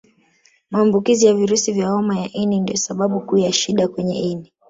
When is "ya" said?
1.25-1.33, 2.19-2.31, 3.37-3.51